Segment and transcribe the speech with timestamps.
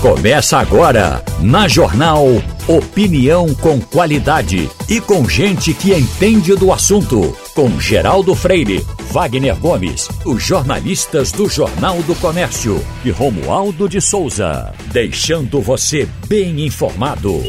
[0.00, 2.24] Começa agora, na Jornal
[2.68, 7.36] Opinião com qualidade e com gente que entende do assunto.
[7.52, 14.72] Com Geraldo Freire, Wagner Gomes, os jornalistas do Jornal do Comércio e Romualdo de Souza.
[14.92, 17.42] Deixando você bem informado.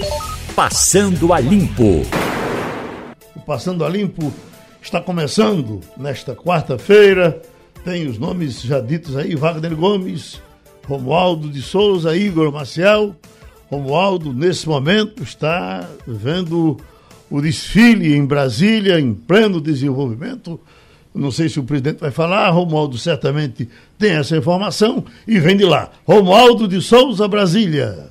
[0.56, 2.02] Passando a Limpo.
[3.36, 4.34] O Passando a Limpo
[4.82, 7.40] está começando nesta quarta-feira.
[7.86, 10.49] Tem os nomes já ditos aí: Wagner Gomes.
[10.90, 13.16] Romualdo de Souza, Igor Maciel.
[13.70, 16.78] Romualdo, nesse momento, está vendo
[17.30, 20.60] o desfile em Brasília, em pleno desenvolvimento.
[21.14, 25.64] Não sei se o presidente vai falar, Romualdo certamente tem essa informação e vem de
[25.64, 25.92] lá.
[26.08, 28.10] Romualdo de Souza, Brasília.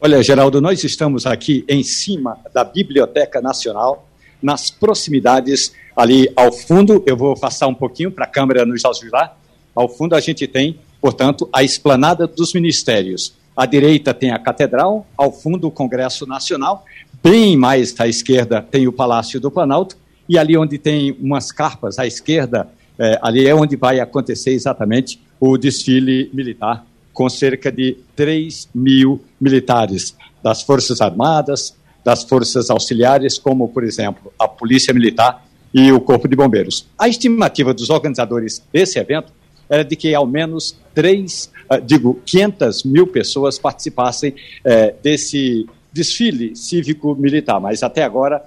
[0.00, 4.08] Olha, Geraldo, nós estamos aqui em cima da Biblioteca Nacional,
[4.40, 7.02] nas proximidades ali ao fundo.
[7.04, 9.36] Eu vou passar um pouquinho para a câmera nos ajudar.
[9.74, 13.34] Ao fundo a gente tem portanto, a esplanada dos ministérios.
[13.56, 16.84] À direita tem a Catedral, ao fundo o Congresso Nacional,
[17.22, 19.96] bem mais à esquerda tem o Palácio do Planalto,
[20.28, 25.20] e ali onde tem umas carpas à esquerda, é, ali é onde vai acontecer exatamente
[25.38, 33.38] o desfile militar, com cerca de 3 mil militares das Forças Armadas, das Forças Auxiliares,
[33.38, 36.86] como, por exemplo, a Polícia Militar e o Corpo de Bombeiros.
[36.98, 39.32] A estimativa dos organizadores desse evento
[39.68, 46.54] era de que ao menos três, uh, digo, 500 mil pessoas participassem uh, desse desfile
[46.54, 48.44] cívico-militar, mas até agora,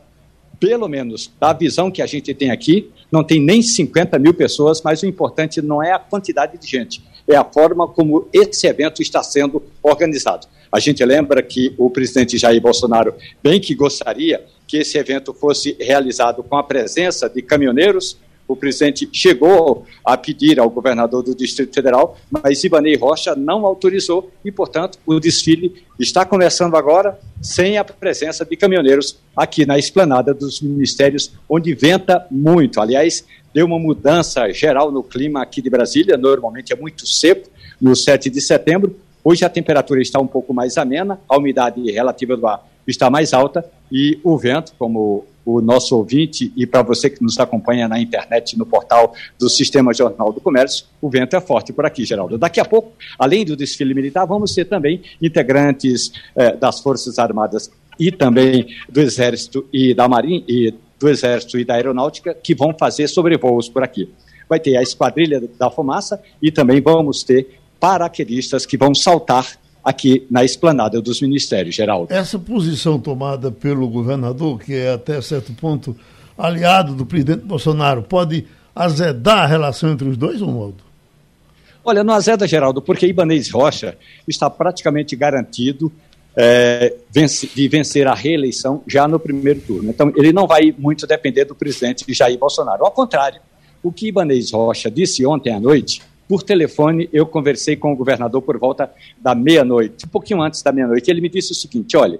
[0.59, 4.81] pelo menos da visão que a gente tem aqui, não tem nem 50 mil pessoas,
[4.84, 9.02] mas o importante não é a quantidade de gente, é a forma como esse evento
[9.02, 10.47] está sendo organizado.
[10.72, 15.75] A gente lembra que o presidente Jair Bolsonaro bem que gostaria que esse evento fosse
[15.80, 18.17] realizado com a presença de caminhoneiros,
[18.50, 24.31] o presidente chegou a pedir ao governador do Distrito Federal, mas Ibanei Rocha não autorizou
[24.44, 30.33] e, portanto, o desfile está começando agora sem a presença de caminhoneiros aqui na esplanada
[30.33, 32.81] dos ministérios, onde venta muito.
[32.81, 37.47] Aliás, deu uma mudança geral no clima aqui de Brasília, normalmente é muito seco
[37.79, 38.95] no 7 de setembro.
[39.24, 43.34] Hoje a temperatura está um pouco mais amena, a umidade relativa do ar está mais
[43.34, 45.25] alta e o vento, como
[45.56, 49.94] o nosso ouvinte e para você que nos acompanha na internet, no portal do Sistema
[49.94, 52.38] Jornal do Comércio, o vento é forte por aqui, Geraldo.
[52.38, 57.72] Daqui a pouco, além do desfile militar, vamos ter também integrantes eh, das Forças Armadas
[58.00, 62.74] e também do Exército e da Marinha e do Exército e da Aeronáutica que vão
[62.78, 64.10] fazer sobrevoos por aqui.
[64.48, 70.25] Vai ter a Esquadrilha da Fumaça e também vamos ter paraquedistas que vão saltar aqui
[70.29, 72.13] na esplanada dos ministérios, Geraldo.
[72.13, 75.95] Essa posição tomada pelo governador, que é até certo ponto
[76.38, 78.45] aliado do presidente Bolsonaro, pode
[78.75, 80.84] azedar a relação entre os dois, Romualdo?
[81.84, 83.97] Olha, não azeda, Geraldo, porque Ibanez Rocha
[84.28, 85.91] está praticamente garantido
[86.35, 89.89] é, de vencer a reeleição já no primeiro turno.
[89.89, 92.85] Então, ele não vai muito depender do presidente Jair Bolsonaro.
[92.85, 93.41] Ao contrário,
[93.81, 98.44] o que Ibanez Rocha disse ontem à noite por telefone, eu conversei com o governador
[98.44, 101.09] por volta da meia-noite, um pouquinho antes da meia-noite.
[101.09, 102.19] Ele me disse o seguinte: olha,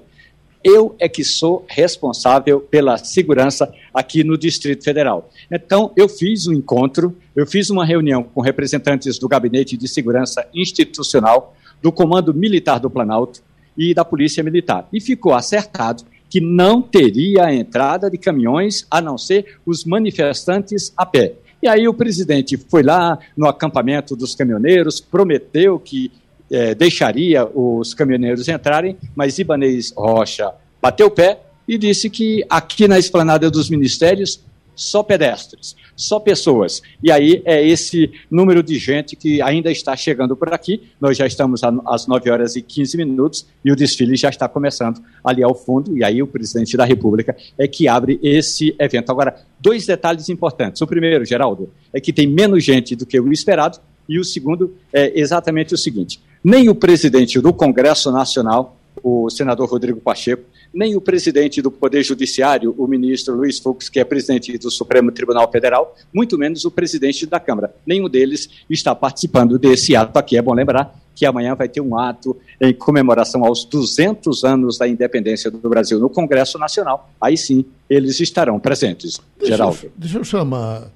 [0.64, 5.30] eu é que sou responsável pela segurança aqui no Distrito Federal.
[5.52, 10.44] Então, eu fiz um encontro, eu fiz uma reunião com representantes do Gabinete de Segurança
[10.56, 13.44] Institucional, do Comando Militar do Planalto
[13.78, 14.90] e da Polícia Militar.
[14.92, 21.06] E ficou acertado que não teria entrada de caminhões a não ser os manifestantes a
[21.06, 21.36] pé.
[21.62, 26.12] E aí o presidente foi lá no acampamento dos caminhoneiros, prometeu que
[26.52, 32.88] é, deixaria os caminhoneiros entrarem, mas Ibanez Rocha bateu o pé e disse que aqui
[32.88, 34.42] na esplanada dos ministérios
[34.80, 36.82] só pedestres, só pessoas.
[37.04, 40.90] E aí é esse número de gente que ainda está chegando por aqui.
[41.02, 45.02] Nós já estamos às 9 horas e 15 minutos e o desfile já está começando
[45.22, 45.98] ali ao fundo.
[45.98, 49.12] E aí o presidente da República é que abre esse evento.
[49.12, 50.82] Agora, dois detalhes importantes.
[50.82, 53.80] O primeiro, Geraldo, é que tem menos gente do que o esperado.
[54.08, 59.70] E o segundo é exatamente o seguinte: nem o presidente do Congresso Nacional, o senador
[59.70, 60.44] Rodrigo Pacheco,
[60.74, 65.12] nem o presidente do Poder Judiciário, o ministro Luiz Fux, que é presidente do Supremo
[65.12, 67.74] Tribunal Federal, muito menos o presidente da Câmara.
[67.86, 70.38] Nenhum deles está participando desse ato aqui.
[70.38, 74.88] É bom lembrar que amanhã vai ter um ato em comemoração aos 200 anos da
[74.88, 77.12] independência do Brasil no Congresso Nacional.
[77.20, 79.20] Aí sim, eles estarão presentes.
[79.38, 79.80] Deixa Geraldo.
[79.84, 80.90] Eu, deixa eu chamar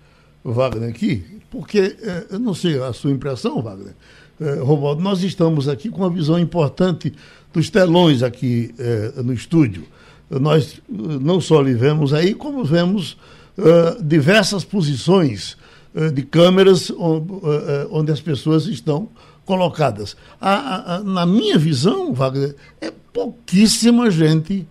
[0.44, 3.94] o Wagner aqui, porque eh, eu não sei a sua impressão, Wagner.
[4.40, 7.14] Eh, Romualdo, nós estamos aqui com uma visão importante
[7.54, 9.86] dos telões aqui eh, no estúdio.
[10.30, 13.16] Nós eh, não só lhe vemos aí, como vemos
[13.58, 15.56] uh, diversas posições
[16.16, 17.32] de câmeras onde,
[17.92, 19.10] onde, as pessoas estão
[19.46, 20.18] colocadas.
[20.42, 24.68] A, a, na minha visão, Wagner, é pouquíssima gente.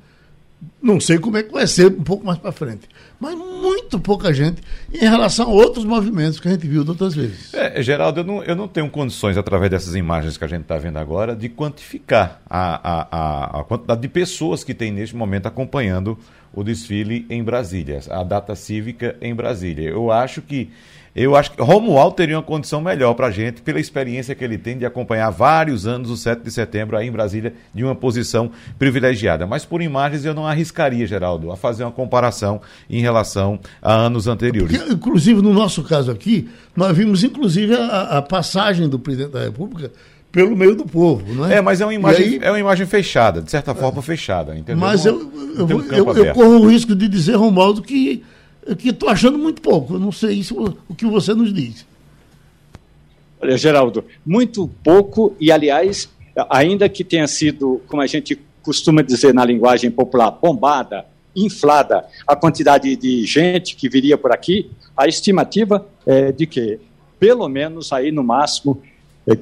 [0.82, 2.88] Não sei como é que vai ser um pouco mais para frente
[3.23, 4.61] mas muito pouca gente
[4.93, 7.55] em relação a outros movimentos que a gente viu de outras vezes.
[7.55, 10.76] É, Geraldo, eu não, eu não tenho condições, através dessas imagens que a gente está
[10.76, 15.47] vendo agora, de quantificar a, a, a, a, quantidade de pessoas que tem neste momento
[15.47, 16.19] acompanhando
[16.53, 19.88] o desfile em Brasília, a data cívica em Brasília.
[19.88, 20.69] Eu acho que
[21.14, 24.56] eu acho que Romualdo teria uma condição melhor para a gente, pela experiência que ele
[24.56, 28.50] tem de acompanhar vários anos o 7 de setembro aí em Brasília, de uma posição
[28.79, 29.47] privilegiada.
[29.47, 34.26] Mas por imagens eu não arriscaria, Geraldo, a fazer uma comparação em relação a anos
[34.26, 34.76] anteriores.
[34.76, 39.43] Porque, inclusive, no nosso caso aqui, nós vimos, inclusive, a, a passagem do presidente da
[39.43, 39.93] República
[40.31, 41.56] pelo meio do povo, não é?
[41.56, 44.56] É, mas é uma imagem, aí, é uma imagem fechada, de certa forma é, fechada,
[44.56, 44.79] entendeu?
[44.79, 48.25] Mas eu, eu, um eu, eu, corro o risco de dizer, Romualdo, que
[48.79, 49.94] que estou achando muito pouco.
[49.94, 51.87] Eu não sei isso, o que você nos diz.
[53.41, 56.09] Olha, Geraldo, muito pouco, e aliás,
[56.49, 61.05] ainda que tenha sido, como a gente costuma dizer na linguagem popular, bombada,
[61.35, 66.79] inflada a quantidade de gente que viria por aqui, a estimativa é de que,
[67.19, 68.81] pelo menos aí no máximo,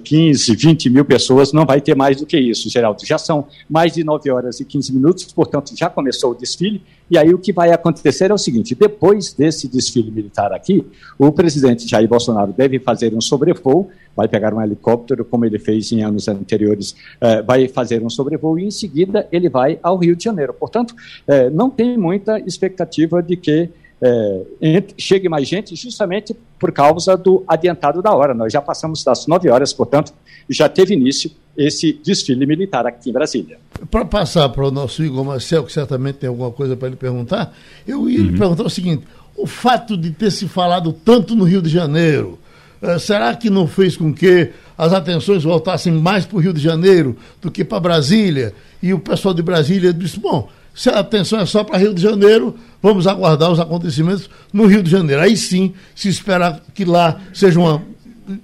[0.05, 3.05] 15, é 20 mil pessoas, não vai ter mais do que isso, Geraldo.
[3.05, 6.83] Já são mais de 9 horas e 15 minutos, portanto, já começou o desfile.
[7.11, 10.85] E aí o que vai acontecer é o seguinte: depois desse desfile militar aqui,
[11.19, 15.91] o presidente Jair Bolsonaro deve fazer um sobrevoo, vai pegar um helicóptero, como ele fez
[15.93, 20.15] em anos anteriores, eh, vai fazer um sobrevoo e em seguida ele vai ao Rio
[20.15, 20.55] de Janeiro.
[20.55, 20.95] Portanto,
[21.27, 23.71] eh, não tem muita expectativa de que
[24.03, 28.33] é, chegue mais gente, justamente por causa do adiantado da hora.
[28.33, 30.13] Nós já passamos das 9 horas, portanto,
[30.49, 33.59] já teve início esse desfile militar aqui em Brasília.
[33.91, 37.55] Para passar para o nosso Igor Marcel, que certamente tem alguma coisa para ele perguntar,
[37.87, 38.27] eu ia uhum.
[38.27, 39.05] lhe perguntar o seguinte:
[39.37, 42.39] o fato de ter se falado tanto no Rio de Janeiro,
[42.81, 46.61] uh, será que não fez com que as atenções voltassem mais para o Rio de
[46.61, 48.55] Janeiro do que para Brasília?
[48.83, 52.03] E o pessoal de Brasília disse: bom se a atenção é só para Rio de
[52.03, 55.23] Janeiro, vamos aguardar os acontecimentos no Rio de Janeiro.
[55.23, 57.83] Aí sim, se espera que lá seja uma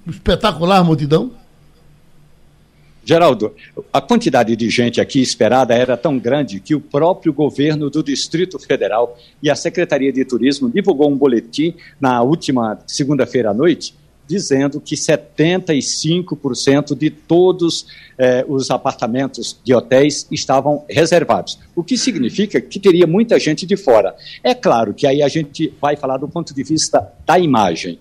[0.07, 1.31] espetacular multidão.
[3.03, 3.53] Geraldo,
[3.93, 8.59] a quantidade de gente aqui esperada era tão grande que o próprio governo do Distrito
[8.59, 13.95] Federal e a Secretaria de Turismo divulgou um boletim na última segunda-feira à noite
[14.27, 17.87] dizendo que 75% de todos
[18.17, 23.77] eh, os apartamentos de hotéis estavam reservados, o que significa que teria muita gente de
[23.77, 24.15] fora.
[24.43, 27.99] É claro que aí a gente vai falar do ponto de vista da imagem.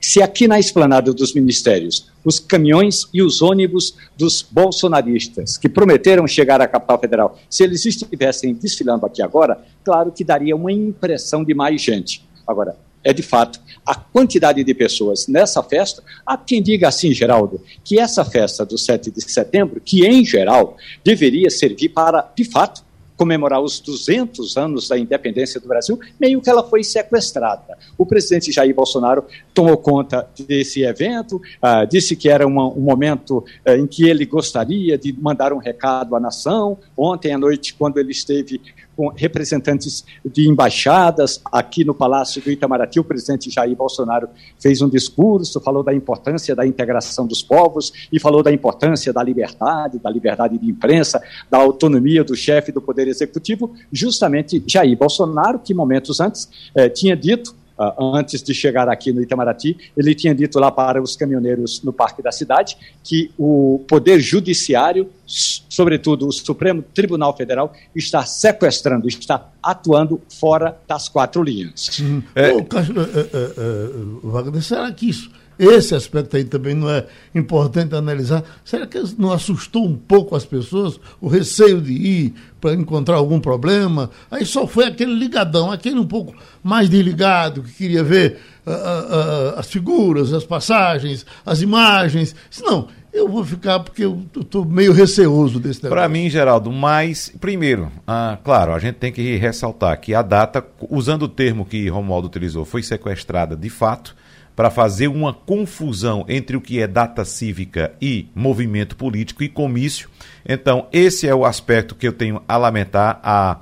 [0.00, 6.26] Se aqui na esplanada dos ministérios os caminhões e os ônibus dos bolsonaristas que prometeram
[6.26, 11.44] chegar à capital federal, se eles estivessem desfilando aqui agora, claro que daria uma impressão
[11.44, 12.24] de mais gente.
[12.46, 16.02] Agora, é de fato a quantidade de pessoas nessa festa.
[16.24, 20.76] Há quem diga assim, Geraldo, que essa festa do 7 de setembro, que em geral
[21.02, 22.84] deveria servir para, de fato,
[23.20, 27.76] comemorar os 200 anos da independência do Brasil, meio que ela foi sequestrada.
[27.98, 33.72] O presidente Jair Bolsonaro tomou conta desse evento, uh, disse que era um momento uh,
[33.72, 36.78] em que ele gostaria de mandar um recado à nação.
[36.96, 38.58] Ontem à noite, quando ele esteve
[39.00, 43.00] com representantes de embaixadas aqui no Palácio do Itamaraty.
[43.00, 48.20] O presidente Jair Bolsonaro fez um discurso, falou da importância da integração dos povos e
[48.20, 53.08] falou da importância da liberdade, da liberdade de imprensa, da autonomia do chefe do Poder
[53.08, 59.12] Executivo, justamente Jair Bolsonaro, que momentos antes eh, tinha dito uh, antes de chegar aqui
[59.12, 63.82] no Itamaraty, ele tinha dito lá para os caminhoneiros no Parque da Cidade que o
[63.88, 71.98] Poder Judiciário, sobretudo o Supremo Tribunal Federal, está sequestrando, está atuando fora das quatro linhas.
[72.00, 72.22] Hum.
[72.34, 72.52] É...
[72.52, 78.42] Ô, uh, uh, Wagner, será que isso esse aspecto aí também não é importante analisar.
[78.64, 83.38] Será que não assustou um pouco as pessoas o receio de ir para encontrar algum
[83.38, 84.10] problema?
[84.30, 89.58] Aí só foi aquele ligadão, aquele um pouco mais desligado, que queria ver uh, uh,
[89.58, 92.34] as figuras, as passagens, as imagens.
[92.62, 95.90] Não, eu vou ficar porque eu estou meio receoso desse negócio.
[95.90, 100.64] Para mim, Geraldo, mas, primeiro, ah, claro, a gente tem que ressaltar que a data,
[100.88, 104.16] usando o termo que Romualdo utilizou, foi sequestrada de fato
[104.54, 110.08] para fazer uma confusão entre o que é data cívica e movimento político e comício.
[110.46, 113.60] Então, esse é o aspecto que eu tenho a lamentar, a,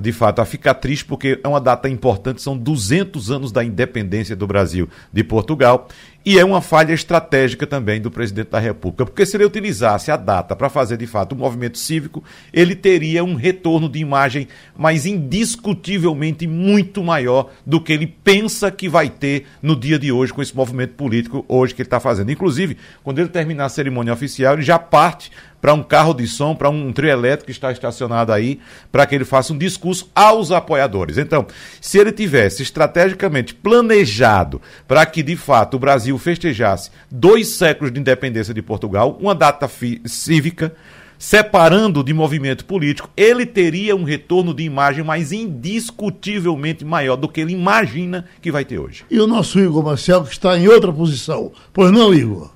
[0.00, 4.36] de fato, a ficar triste, porque é uma data importante, são 200 anos da independência
[4.36, 5.88] do Brasil de Portugal.
[6.22, 10.18] E é uma falha estratégica também do presidente da República, porque se ele utilizasse a
[10.18, 15.06] data para fazer de fato um movimento cívico, ele teria um retorno de imagem mais
[15.06, 20.42] indiscutivelmente muito maior do que ele pensa que vai ter no dia de hoje com
[20.42, 22.30] esse movimento político hoje que ele está fazendo.
[22.30, 26.54] Inclusive, quando ele terminar a cerimônia oficial, ele já parte para um carro de som,
[26.54, 30.50] para um trio elétrico que está estacionado aí, para que ele faça um discurso aos
[30.50, 31.18] apoiadores.
[31.18, 31.46] Então,
[31.80, 38.00] se ele tivesse estrategicamente planejado para que, de fato, o Brasil festejasse dois séculos de
[38.00, 39.70] independência de Portugal, uma data
[40.04, 40.74] cívica,
[41.18, 47.42] separando de movimento político, ele teria um retorno de imagem mais indiscutivelmente maior do que
[47.42, 49.04] ele imagina que vai ter hoje.
[49.10, 51.52] E o nosso Igor Marcel, que está em outra posição.
[51.74, 52.50] Pois não, Igor?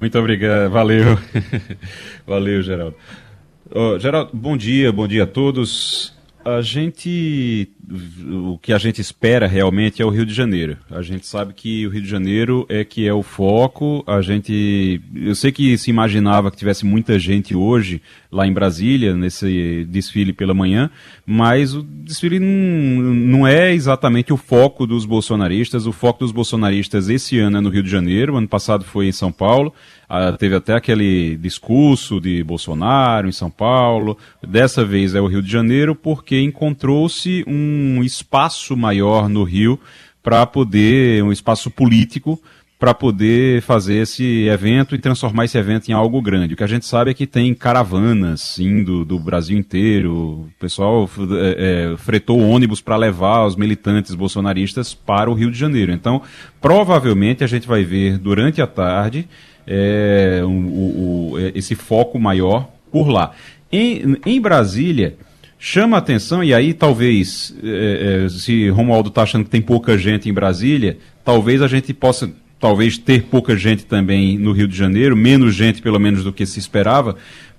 [0.00, 1.18] Muito obrigado, valeu.
[2.26, 2.96] valeu, Geraldo.
[3.70, 6.14] Oh, Geraldo, bom dia, bom dia a todos.
[6.44, 7.70] A gente,
[8.30, 10.76] o que a gente espera realmente é o Rio de Janeiro.
[10.90, 14.02] A gente sabe que o Rio de Janeiro é que é o foco.
[14.06, 18.00] A gente, eu sei que se imaginava que tivesse muita gente hoje
[18.30, 20.90] lá em Brasília nesse desfile pela manhã,
[21.24, 25.86] mas o desfile não, não é exatamente o foco dos bolsonaristas.
[25.86, 28.36] O foco dos bolsonaristas esse ano é no Rio de Janeiro.
[28.36, 29.72] Ano passado foi em São Paulo.
[30.08, 34.16] Ah, teve até aquele discurso de Bolsonaro em São Paulo.
[34.46, 39.78] Dessa vez é o Rio de Janeiro, porque encontrou-se um espaço maior no Rio
[40.22, 42.40] para poder, um espaço político,
[42.78, 46.54] para poder fazer esse evento e transformar esse evento em algo grande.
[46.54, 51.08] O que a gente sabe é que tem caravanas indo do Brasil inteiro, o pessoal
[51.18, 55.92] é, é, fretou ônibus para levar os militantes bolsonaristas para o Rio de Janeiro.
[55.92, 56.20] Então,
[56.60, 59.28] provavelmente a gente vai ver durante a tarde
[59.66, 63.32] é, o, o, é, esse foco maior por lá.
[63.72, 65.16] Em, em Brasília,
[65.64, 69.96] chama a atenção, e aí talvez, é, é, se Romualdo está achando que tem pouca
[69.96, 72.30] gente em Brasília, talvez a gente possa
[72.60, 76.44] talvez ter pouca gente também no Rio de Janeiro, menos gente pelo menos do que
[76.44, 77.16] se esperava,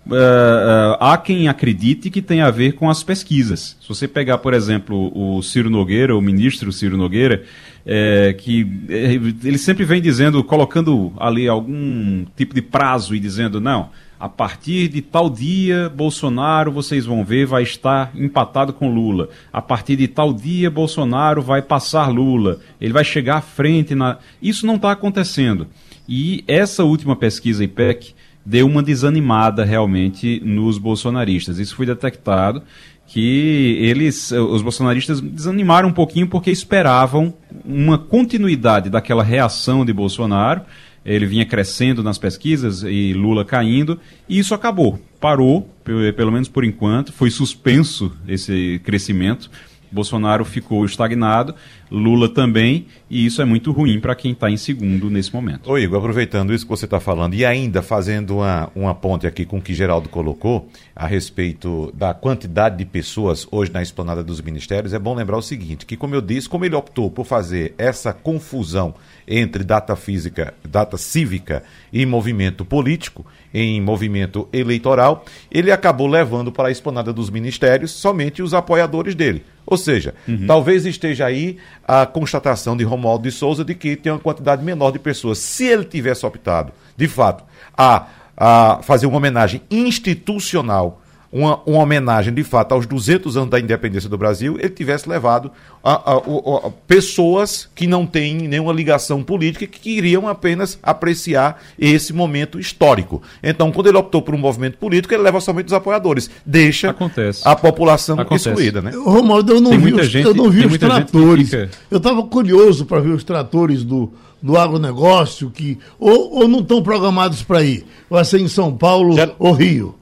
[0.08, 3.76] Uh, uh, há quem acredite que tem a ver com as pesquisas.
[3.82, 7.44] Se você pegar, por exemplo, o Ciro Nogueira, o ministro Ciro Nogueira,
[7.86, 13.62] é, que é, ele sempre vem dizendo, colocando ali algum tipo de prazo e dizendo,
[13.62, 13.90] não,
[14.20, 19.30] a partir de tal dia, Bolsonaro, vocês vão ver, vai estar empatado com Lula.
[19.52, 22.60] A partir de tal dia, Bolsonaro vai passar Lula.
[22.80, 23.94] Ele vai chegar à frente.
[23.94, 24.18] Na...
[24.42, 25.68] Isso não está acontecendo.
[26.08, 28.16] E essa última pesquisa IPEC
[28.46, 31.58] deu uma desanimada realmente nos bolsonaristas.
[31.58, 32.62] Isso foi detectado
[33.08, 37.34] que eles, os bolsonaristas desanimaram um pouquinho porque esperavam
[37.64, 40.62] uma continuidade daquela reação de Bolsonaro.
[41.06, 45.00] Ele vinha crescendo nas pesquisas e Lula caindo, e isso acabou.
[45.20, 45.70] Parou,
[46.16, 49.52] pelo menos por enquanto, foi suspenso esse crescimento.
[49.92, 51.56] Bolsonaro ficou estagnado,
[51.90, 55.70] Lula também, e isso é muito ruim para quem está em segundo nesse momento.
[55.70, 59.46] Ô Igor, aproveitando isso que você está falando e ainda fazendo uma, uma ponte aqui
[59.46, 64.42] com o que Geraldo colocou a respeito da quantidade de pessoas hoje na esplanada dos
[64.42, 67.74] ministérios, é bom lembrar o seguinte, que como eu disse, como ele optou por fazer
[67.78, 68.96] essa confusão
[69.28, 76.68] entre data física, data cívica e movimento político, em movimento eleitoral, ele acabou levando para
[76.68, 79.44] a esplanada dos ministérios somente os apoiadores dele.
[79.66, 80.46] Ou seja, uhum.
[80.46, 81.58] talvez esteja aí
[81.88, 85.40] a constatação de Romualdo de Souza de que tem uma quantidade menor de pessoas.
[85.40, 87.44] Se ele tivesse optado, de fato,
[87.76, 88.08] a,
[88.38, 91.02] a fazer uma homenagem institucional
[91.32, 95.52] uma, uma, homenagem de fato aos 200 anos da independência do Brasil, ele tivesse levado
[95.84, 102.14] a, a, a, pessoas que não têm nenhuma ligação política que queriam apenas apreciar esse
[102.14, 103.22] momento histórico.
[103.44, 107.42] Então, quando ele optou por um movimento político, ele leva somente os apoiadores, deixa Acontece.
[107.46, 108.50] a população Acontece.
[108.50, 108.92] excluída, né?
[108.92, 111.50] Romualdo, eu não tem vi, os, gente, eu não vi os tratores.
[111.50, 111.70] Fica...
[111.90, 116.82] Eu estava curioso para ver os tratores do, do agronegócio que ou, ou não estão
[116.82, 117.86] programados para ir.
[118.10, 119.32] Vai ser em São Paulo Já...
[119.40, 119.96] ou Rio.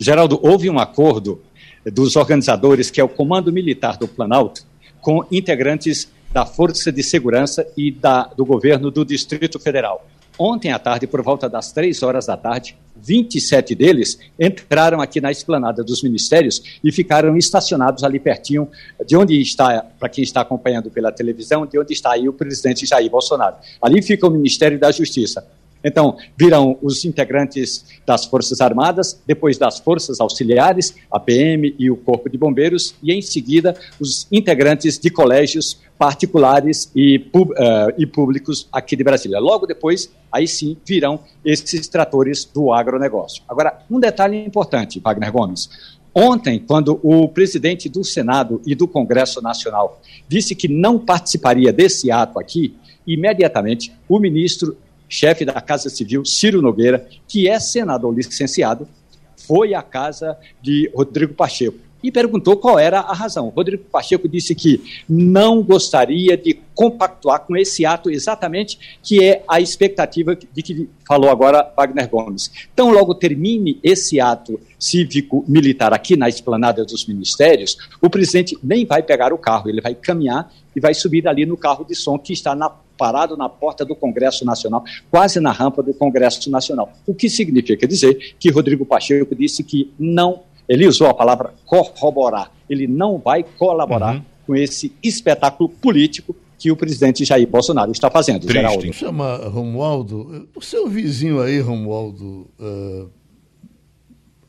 [0.00, 1.42] Geraldo, houve um acordo
[1.84, 4.64] dos organizadores, que é o Comando Militar do Planalto,
[4.98, 10.06] com integrantes da Força de Segurança e da, do governo do Distrito Federal.
[10.38, 15.30] Ontem à tarde, por volta das três horas da tarde, 27 deles entraram aqui na
[15.30, 18.68] esplanada dos ministérios e ficaram estacionados ali pertinho
[19.06, 22.86] de onde está, para quem está acompanhando pela televisão, de onde está aí o presidente
[22.86, 23.56] Jair Bolsonaro.
[23.82, 25.46] Ali fica o Ministério da Justiça.
[25.82, 31.96] Então, virão os integrantes das Forças Armadas, depois das Forças Auxiliares, a PM e o
[31.96, 38.68] Corpo de Bombeiros, e em seguida os integrantes de colégios particulares e, uh, e públicos
[38.72, 39.38] aqui de Brasília.
[39.38, 43.42] Logo depois, aí sim, virão esses tratores do agronegócio.
[43.48, 45.68] Agora, um detalhe importante, Wagner Gomes.
[46.14, 52.10] Ontem, quando o presidente do Senado e do Congresso Nacional disse que não participaria desse
[52.10, 52.74] ato aqui,
[53.06, 54.76] imediatamente o ministro
[55.10, 58.88] chefe da Casa Civil, Ciro Nogueira, que é senador licenciado,
[59.36, 63.48] foi à casa de Rodrigo Pacheco e perguntou qual era a razão.
[63.48, 69.60] Rodrigo Pacheco disse que não gostaria de compactuar com esse ato exatamente, que é a
[69.60, 72.50] expectativa de que falou agora Wagner Gomes.
[72.72, 79.02] Então, logo termine esse ato cívico-militar aqui na esplanada dos ministérios, o presidente nem vai
[79.02, 82.32] pegar o carro, ele vai caminhar e vai subir ali no carro de som que
[82.32, 86.92] está na, parado na porta do Congresso Nacional, quase na rampa do Congresso Nacional.
[87.06, 92.52] O que significa dizer que Rodrigo Pacheco disse que não ele usou a palavra corroborar.
[92.68, 94.22] Ele não vai colaborar uhum.
[94.46, 98.42] com esse espetáculo político que o presidente Jair Bolsonaro está fazendo.
[98.42, 98.52] Triste.
[98.52, 98.92] Geraldo.
[98.92, 100.48] Chama Romualdo.
[100.54, 103.10] O seu vizinho aí, Romualdo, uh,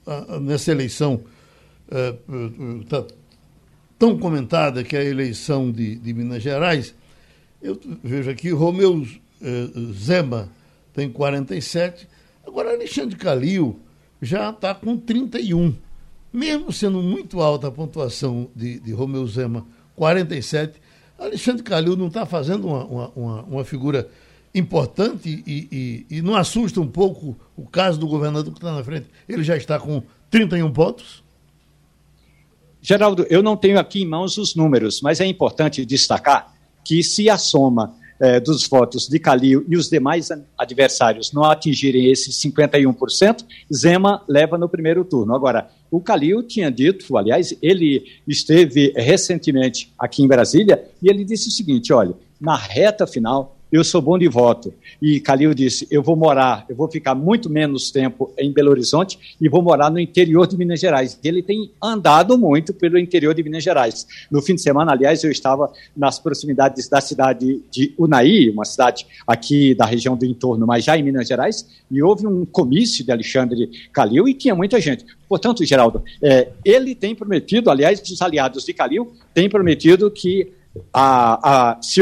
[0.05, 1.21] uh, nessa eleição
[1.89, 3.05] uh,
[4.01, 6.93] tão comentada que é a eleição de, de, Minas Gerais.
[7.61, 9.05] Eu vejo aqui, Romeu
[9.93, 10.49] Zema
[10.93, 12.07] tem 47,
[12.45, 13.79] agora Alexandre Calil
[14.21, 15.73] já está com 31
[16.31, 19.65] mesmo sendo muito alta a pontuação de, de Romeu Zema,
[19.95, 20.79] 47,
[21.19, 24.09] Alexandre Calil não está fazendo uma, uma, uma, figura
[24.55, 25.67] importante e,
[26.09, 29.07] e, e, não assusta um pouco o caso do governador que está na frente?
[29.27, 31.23] Ele já está com 31 pontos?
[32.81, 36.51] Geraldo, eu não tenho aqui em mãos os números, mas é importante destacar
[36.83, 42.11] que se a soma eh, dos votos de Calil e os demais adversários não atingirem
[42.11, 45.33] esses 51%, Zema leva no primeiro turno.
[45.33, 51.49] Agora, o Calil tinha dito, aliás, ele esteve recentemente aqui em Brasília e ele disse
[51.49, 54.73] o seguinte: olha, na reta final eu sou bom de voto.
[55.01, 59.17] E Calil disse: eu vou morar, eu vou ficar muito menos tempo em Belo Horizonte
[59.39, 61.17] e vou morar no interior de Minas Gerais.
[61.23, 64.05] Ele tem andado muito pelo interior de Minas Gerais.
[64.29, 69.05] No fim de semana, aliás, eu estava nas proximidades da cidade de Unai, uma cidade
[69.25, 73.11] aqui da região do entorno, mas já em Minas Gerais, e houve um comício de
[73.11, 75.05] Alexandre Calil e tinha muita gente.
[75.29, 80.51] Portanto, Geraldo, é, ele tem prometido, aliás, os aliados de Calil têm prometido que
[80.93, 82.01] a, a, se,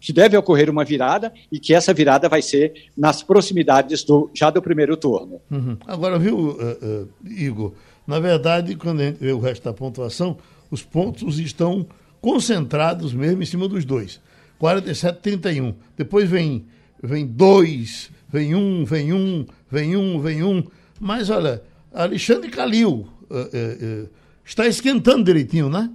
[0.00, 4.50] que deve ocorrer uma virada e que essa virada vai ser nas proximidades do, já
[4.50, 5.40] do primeiro turno.
[5.50, 5.76] Uhum.
[5.86, 7.72] Agora, viu, uh, uh, Igor,
[8.06, 10.38] na verdade, quando vê o resto da pontuação,
[10.70, 11.86] os pontos estão
[12.20, 14.20] concentrados mesmo em cima dos dois.
[14.58, 15.74] 47, 31.
[15.96, 16.66] Depois vem,
[17.02, 20.64] vem dois, vem um, vem um, vem um, vem um.
[20.98, 21.62] Mas olha,
[21.92, 24.08] Alexandre Calil uh,
[24.44, 25.90] está esquentando direitinho, né?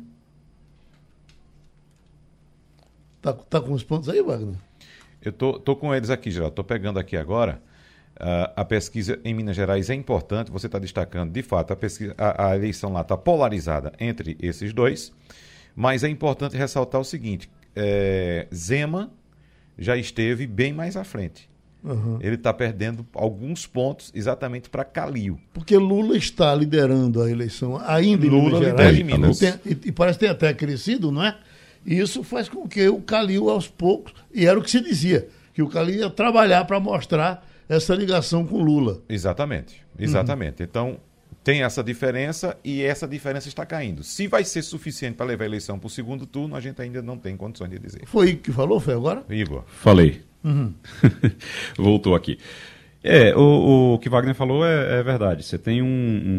[3.21, 4.55] Tá, tá com os pontos aí, Wagner?
[5.21, 6.49] Eu tô, tô com eles aqui, já.
[6.49, 7.61] Tô pegando aqui agora.
[8.19, 10.51] Uh, a pesquisa em Minas Gerais é importante.
[10.51, 14.73] Você está destacando, de fato, a, pesquisa, a, a eleição lá está polarizada entre esses
[14.73, 15.13] dois.
[15.75, 19.11] Mas é importante ressaltar o seguinte: é, Zema
[19.77, 21.49] já esteve bem mais à frente.
[21.83, 22.19] Uhum.
[22.21, 25.39] Ele está perdendo alguns pontos exatamente para Calil.
[25.51, 29.03] Porque Lula está liderando a eleição ainda Lula em Minas Gerais.
[29.03, 29.39] Minas.
[29.39, 31.35] Tem, e, e, parece que tem até crescido, não é?
[31.85, 35.27] E isso faz com que o Calil, aos poucos, e era o que se dizia,
[35.53, 39.01] que o Calil ia trabalhar para mostrar essa ligação com Lula.
[39.07, 40.61] Exatamente, exatamente.
[40.61, 40.67] Uhum.
[40.69, 40.99] Então,
[41.43, 44.03] tem essa diferença e essa diferença está caindo.
[44.03, 47.01] Se vai ser suficiente para levar a eleição para o segundo turno, a gente ainda
[47.01, 48.01] não tem condições de dizer.
[48.05, 48.79] Foi que falou?
[48.79, 49.23] Foi agora?
[49.29, 49.63] Igor.
[49.67, 50.21] Falei.
[50.43, 50.73] Uhum.
[51.77, 52.37] Voltou aqui.
[53.03, 55.43] É, o, o que Wagner falou é, é verdade.
[55.43, 55.87] Você tem um,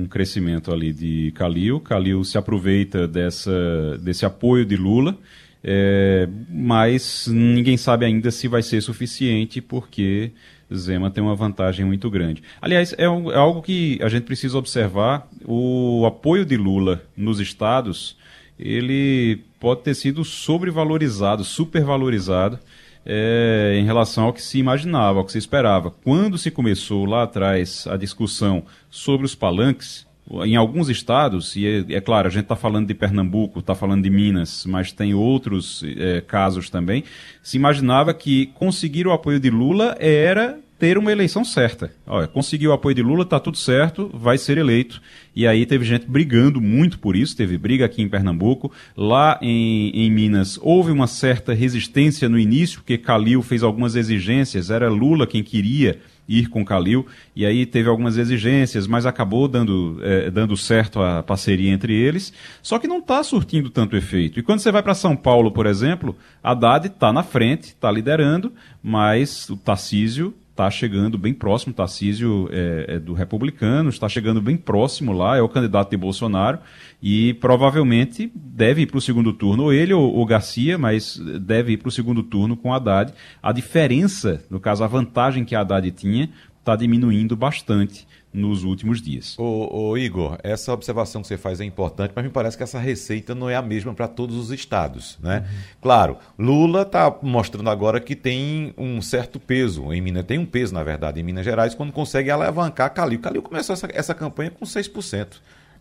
[0.02, 1.80] um, crescimento ali de Calil.
[1.80, 5.18] Calil se aproveita dessa, desse apoio de Lula,
[5.62, 10.30] é, mas ninguém sabe ainda se vai ser suficiente, porque
[10.72, 12.42] Zema tem uma vantagem muito grande.
[12.60, 15.28] Aliás, é, um, é algo que a gente precisa observar.
[15.44, 18.16] O apoio de Lula nos estados,
[18.56, 22.60] ele pode ter sido sobrevalorizado, supervalorizado
[23.04, 25.90] é, em relação ao que se imaginava, ao que se esperava.
[25.90, 30.06] Quando se começou lá atrás a discussão sobre os palanques,
[30.44, 34.02] em alguns estados, e é, é claro, a gente está falando de Pernambuco, está falando
[34.02, 37.04] de Minas, mas tem outros é, casos também,
[37.42, 41.92] se imaginava que conseguir o apoio de Lula era ter uma eleição certa.
[42.04, 45.00] Olha, conseguiu o apoio de Lula, está tudo certo, vai ser eleito.
[45.32, 48.72] E aí teve gente brigando muito por isso, teve briga aqui em Pernambuco.
[48.96, 54.70] Lá em, em Minas houve uma certa resistência no início, porque Calil fez algumas exigências,
[54.70, 60.00] era Lula quem queria ir com Calil, e aí teve algumas exigências, mas acabou dando,
[60.02, 64.40] é, dando certo a parceria entre eles, só que não está surtindo tanto efeito.
[64.40, 68.52] E quando você vai para São Paulo, por exemplo, Haddad está na frente, está liderando,
[68.82, 74.56] mas o Tarcísio está chegando bem próximo, Tarcísio é, é do republicano, está chegando bem
[74.56, 76.58] próximo lá, é o candidato de Bolsonaro,
[77.02, 81.78] e provavelmente deve ir para o segundo turno, ou ele ou, Garcia, mas deve ir
[81.78, 83.12] para o segundo turno com Haddad.
[83.42, 86.28] A diferença, no caso, a vantagem que a Haddad tinha,
[86.60, 89.38] está diminuindo bastante nos últimos dias.
[89.38, 92.78] Ô, ô, Igor, essa observação que você faz é importante, mas me parece que essa
[92.78, 95.38] receita não é a mesma para todos os estados, né?
[95.38, 95.58] Uhum.
[95.80, 100.72] Claro, Lula está mostrando agora que tem um certo peso em Minas, tem um peso,
[100.72, 103.20] na verdade, em Minas Gerais, quando consegue alavancar Calil.
[103.20, 105.26] Calil começou essa, essa campanha com 6%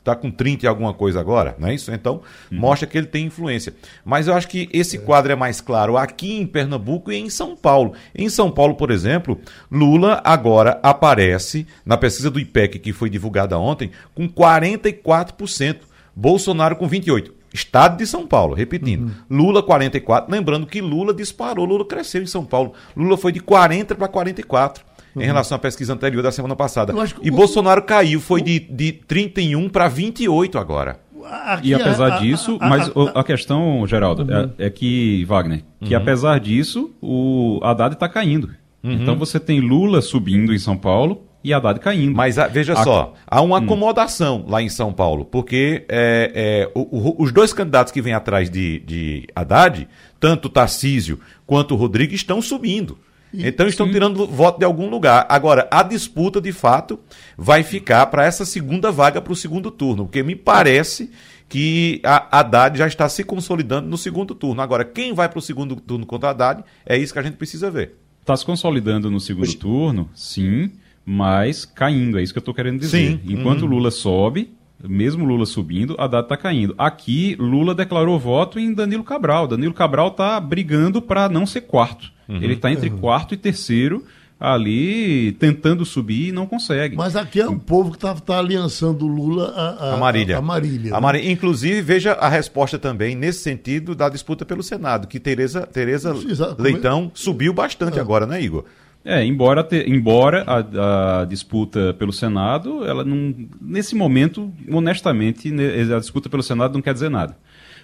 [0.01, 1.91] está com 30 e alguma coisa agora, não é isso?
[1.91, 2.59] Então, uhum.
[2.59, 3.73] mostra que ele tem influência.
[4.03, 7.55] Mas eu acho que esse quadro é mais claro aqui em Pernambuco e em São
[7.55, 7.93] Paulo.
[8.13, 9.39] Em São Paulo, por exemplo,
[9.71, 15.77] Lula agora aparece na pesquisa do IPEC que foi divulgada ontem com 44%,
[16.15, 17.31] Bolsonaro com 28%.
[17.53, 19.03] Estado de São Paulo, repetindo.
[19.03, 19.11] Uhum.
[19.29, 22.73] Lula 44, lembrando que Lula disparou, Lula cresceu em São Paulo.
[22.95, 24.85] Lula foi de 40 para 44
[25.15, 25.21] uhum.
[25.21, 26.93] em relação à pesquisa anterior da semana passada.
[27.21, 27.33] E o...
[27.33, 30.99] Bolsonaro caiu, foi de, de 31 para 28 agora.
[31.23, 34.51] Aqui e apesar é, disso, a, a, mas a, a, questão, Geraldo, uhum.
[34.57, 36.01] é, é, que, Wagner, que uhum.
[36.01, 38.49] apesar disso, o Haddad está caindo.
[38.83, 38.93] Uhum.
[38.93, 42.15] Então você tem Lula subindo em São Paulo, e Haddad caindo.
[42.15, 42.83] Mas ah, veja a...
[42.83, 43.63] só, há uma hum.
[43.63, 48.13] acomodação lá em São Paulo, porque é, é, o, o, os dois candidatos que vêm
[48.13, 49.87] atrás de, de Haddad,
[50.19, 52.97] tanto o Tarcísio quanto o Rodrigo, estão subindo.
[53.33, 53.93] Então estão Sim.
[53.93, 55.25] tirando voto de algum lugar.
[55.29, 56.99] Agora, a disputa, de fato,
[57.37, 61.09] vai ficar para essa segunda vaga para o segundo turno, porque me parece
[61.47, 64.61] que a Haddad já está se consolidando no segundo turno.
[64.61, 67.35] Agora, quem vai para o segundo turno contra a Haddad, é isso que a gente
[67.35, 67.95] precisa ver.
[68.21, 70.71] Está se consolidando no segundo turno, sim,
[71.05, 73.11] mas caindo, é isso que eu estou querendo dizer.
[73.11, 73.19] Sim.
[73.25, 73.69] Enquanto uhum.
[73.69, 74.53] Lula sobe,
[74.87, 76.73] mesmo Lula subindo, a data está caindo.
[76.77, 79.47] Aqui, Lula declarou voto em Danilo Cabral.
[79.47, 82.11] Danilo Cabral está brigando para não ser quarto.
[82.27, 82.37] Uhum.
[82.37, 82.97] Ele está entre uhum.
[82.97, 84.03] quarto e terceiro
[84.41, 86.95] ali tentando subir e não consegue.
[86.95, 90.39] Mas aqui é o povo que está tá aliançando Lula a, a, a Marília.
[90.39, 90.99] A, Marília, a né?
[90.99, 91.31] Marília.
[91.31, 96.15] Inclusive, veja a resposta também nesse sentido da disputa pelo Senado, que Tereza, Tereza
[96.57, 98.01] Leitão subiu bastante é.
[98.01, 98.65] agora, né, Igor?
[99.03, 105.51] É, embora, te, embora a, a, disputa pelo Senado, ela não, nesse momento, honestamente,
[105.93, 107.35] a disputa pelo Senado não quer dizer nada.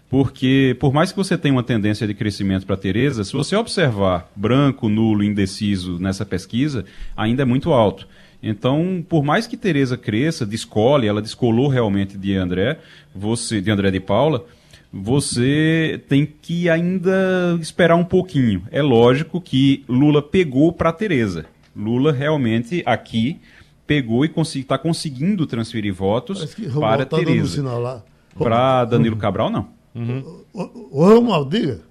[0.10, 4.32] Porque, por mais que você tenha uma tendência de crescimento para Tereza, se você observar
[4.36, 8.08] branco, nulo, indeciso nessa pesquisa, ainda é muito alto.
[8.42, 12.80] Então, por mais que Tereza cresça, descole, ela descolou realmente de André,
[13.14, 14.46] você, de André de Paula,
[14.92, 18.64] você tem que ainda esperar um pouquinho.
[18.72, 21.46] É lógico que Lula pegou para Tereza.
[21.76, 23.40] Lula realmente aqui
[23.86, 28.04] pegou e está conseguindo transferir votos para tá Tereza.
[28.38, 29.70] Para Danilo Cabral, não.
[29.96, 30.44] Uhum.
[30.54, 31.82] O, Romualdo, diga.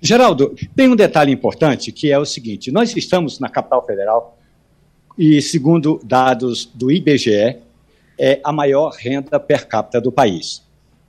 [0.00, 4.38] Geraldo, tem um detalhe importante que é o seguinte: nós estamos na capital federal
[5.18, 7.58] e, segundo dados do IBGE,
[8.18, 10.63] é a maior renda per capita do país.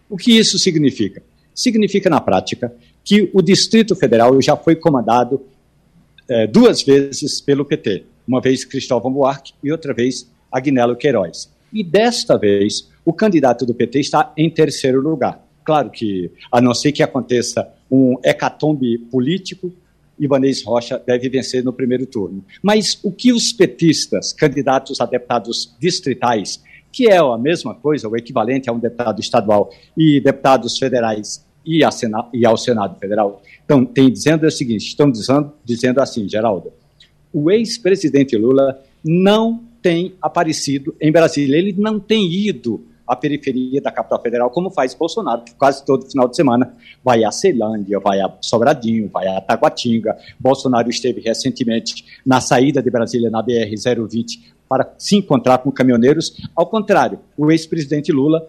[0.10, 1.24] O que isso significa?
[1.54, 5.41] Significa, na prática, que o Distrito Federal já foi comandado
[6.28, 8.04] é, duas vezes pelo PT.
[8.28, 11.50] Uma vez Cristóvão Buarque e outra vez Agnello Queiroz.
[11.72, 15.46] E desta vez, o candidato do PT está em terceiro lugar.
[15.63, 19.72] Claro que, a não ser que aconteça um hecatombe político,
[20.18, 22.44] Ibanez Rocha deve vencer no primeiro turno.
[22.62, 26.62] Mas o que os petistas, candidatos a deputados distritais,
[26.95, 31.84] que é a mesma coisa, o equivalente a um deputado estadual e deputados federais e,
[31.91, 36.71] Sena, e ao Senado Federal, então, tem dizendo o seguinte, estão dizendo, dizendo assim, Geraldo,
[37.34, 43.91] o ex-presidente Lula não tem aparecido em Brasília, ele não tem ido à periferia da
[43.91, 48.21] capital federal, como faz Bolsonaro, que quase todo final de semana vai a Ceilândia, vai
[48.21, 50.17] a Sobradinho, vai a Taguatinga.
[50.39, 56.36] Bolsonaro esteve recentemente na saída de Brasília, na BR-020, para se encontrar com caminhoneiros.
[56.56, 58.47] Ao contrário, o ex-presidente Lula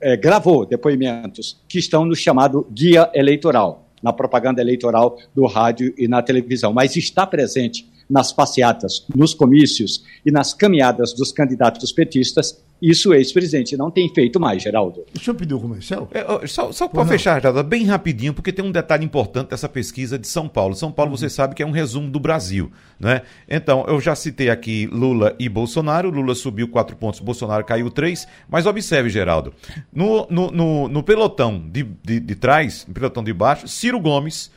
[0.00, 6.06] é, gravou depoimentos que estão no chamado guia eleitoral, na propaganda eleitoral do rádio e
[6.06, 12.62] na televisão, mas está presente nas passeatas, nos comícios e nas caminhadas dos candidatos petistas
[12.82, 15.06] isso o ex-presidente não tem feito mais, Geraldo.
[15.14, 16.06] O senhor pediu comercial?
[16.12, 20.18] É, só só para fechar, Geraldo, bem rapidinho, porque tem um detalhe importante dessa pesquisa
[20.18, 20.74] de São Paulo.
[20.74, 21.16] São Paulo, uhum.
[21.16, 22.70] você sabe que é um resumo do Brasil.
[23.00, 23.22] Né?
[23.48, 26.10] Então, eu já citei aqui Lula e Bolsonaro.
[26.10, 28.26] Lula subiu quatro pontos, Bolsonaro caiu três.
[28.48, 29.54] Mas observe, Geraldo,
[29.90, 34.50] no, no, no, no pelotão de, de, de trás, no pelotão de baixo, Ciro Gomes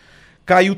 [0.45, 0.77] caiu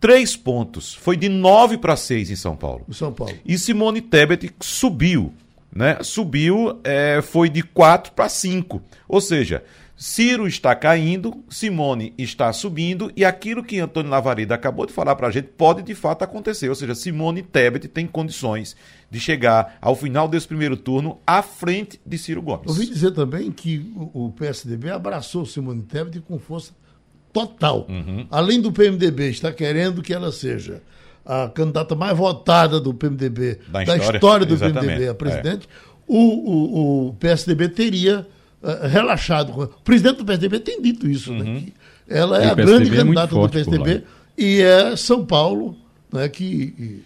[0.00, 0.94] três pontos.
[0.94, 2.86] Foi de nove para seis em São Paulo.
[2.90, 3.34] São Paulo.
[3.44, 5.32] E Simone Tebet subiu
[5.74, 8.82] né, subiu, é, foi de 4 para 5.
[9.08, 9.62] Ou seja,
[9.96, 15.28] Ciro está caindo, Simone está subindo e aquilo que Antônio Lavareda acabou de falar para
[15.28, 16.68] a gente pode de fato acontecer.
[16.68, 18.74] Ou seja, Simone Tebet tem condições
[19.10, 22.66] de chegar ao final desse primeiro turno à frente de Ciro Gomes.
[22.66, 26.72] Ouvi dizer também que o PSDB abraçou Simone Tebet com força
[27.32, 27.86] total.
[27.88, 28.26] Uhum.
[28.30, 30.82] Além do PMDB está querendo que ela seja
[31.24, 34.86] a candidata mais votada do PMDB, da, da história, história, do Exatamente.
[34.86, 35.92] PMDB a presidente, é.
[36.06, 38.26] o, o, o PSDB teria
[38.62, 39.52] uh, relaxado.
[39.52, 41.54] O presidente do PSDB tem dito isso, né, uhum.
[41.54, 41.66] né,
[42.08, 44.02] ela é a grande é candidata do PSDB
[44.36, 45.76] e é São Paulo
[46.12, 47.02] né, que.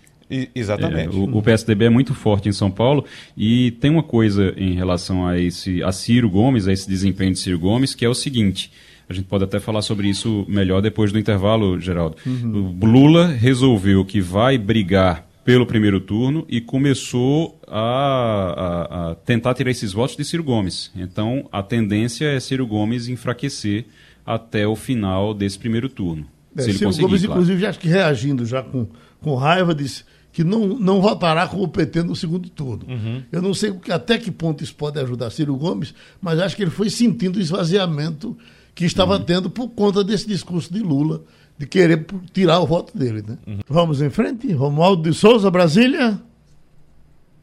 [0.54, 1.14] exatamente.
[1.14, 3.04] É, o, o, PSDB é muito forte em São Paulo
[3.36, 7.38] e tem uma coisa em relação a esse a Ciro Gomes, a esse desempenho de
[7.38, 8.72] Ciro Gomes, que é o seguinte.
[9.08, 12.16] A gente pode até falar sobre isso melhor depois do intervalo, Geraldo.
[12.26, 12.78] Uhum.
[12.80, 19.52] O Lula resolveu que vai brigar pelo primeiro turno e começou a, a, a, tentar
[19.54, 20.90] tirar esses votos de Ciro Gomes.
[20.96, 23.84] Então, a tendência é Ciro Gomes enfraquecer
[24.24, 26.26] até o final desse primeiro turno.
[26.56, 27.24] É, Ciro Gomes, claro.
[27.24, 28.86] inclusive, já que reagindo já com,
[29.20, 32.84] com raiva, disse que não, não votará com o PT no segundo turno.
[32.88, 33.22] Uhum.
[33.30, 36.72] Eu não sei até que ponto isso pode ajudar Ciro Gomes, mas acho que ele
[36.72, 38.36] foi sentindo o esvaziamento
[38.74, 39.24] que estava uhum.
[39.24, 41.22] tendo por conta desse discurso de Lula
[41.56, 43.22] de querer tirar o voto dele.
[43.26, 43.38] Né?
[43.46, 43.58] Uhum.
[43.68, 44.52] Vamos em frente.
[44.52, 46.20] Romualdo de Souza, Brasília.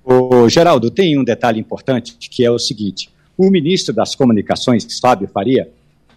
[0.03, 5.27] Ô, Geraldo, tem um detalhe importante que é o seguinte: o ministro das Comunicações, Fábio
[5.27, 5.69] Faria,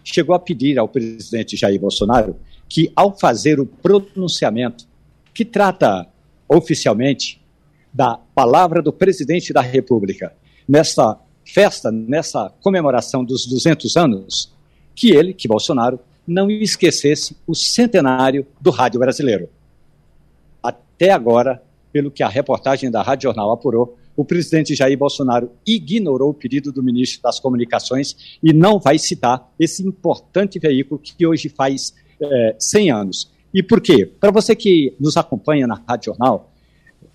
[0.03, 2.35] chegou a pedir ao presidente Jair Bolsonaro
[2.67, 4.85] que, ao fazer o pronunciamento
[5.33, 6.07] que trata
[6.47, 7.41] oficialmente
[7.93, 10.33] da palavra do presidente da República
[10.67, 14.54] nessa festa, nessa comemoração dos 200 anos,
[14.95, 19.49] que ele, que Bolsonaro, não esquecesse o centenário do rádio brasileiro.
[20.63, 26.29] Até agora, pelo que a reportagem da Rádio Jornal apurou, o presidente Jair Bolsonaro ignorou
[26.29, 31.49] o pedido do ministro das Comunicações e não vai citar esse importante veículo que hoje
[31.49, 33.31] faz é, 100 anos.
[33.53, 34.05] E por quê?
[34.05, 36.51] Para você que nos acompanha na Rádio Jornal,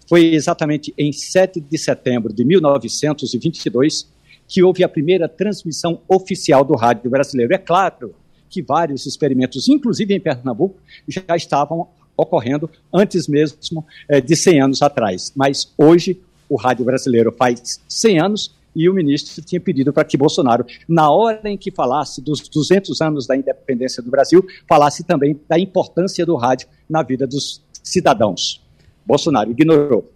[0.08, 4.08] foi exatamente em 7 de setembro de 1922
[4.50, 7.54] que houve a primeira transmissão oficial do rádio brasileiro.
[7.54, 8.12] É claro
[8.48, 11.86] que vários experimentos, inclusive em Pernambuco, já estavam
[12.16, 15.32] ocorrendo antes mesmo é, de 100 anos atrás.
[15.36, 20.16] Mas hoje o rádio brasileiro faz 100 anos e o ministro tinha pedido para que
[20.16, 25.40] Bolsonaro, na hora em que falasse dos 200 anos da independência do Brasil, falasse também
[25.48, 28.60] da importância do rádio na vida dos cidadãos.
[29.06, 30.10] Bolsonaro ignorou.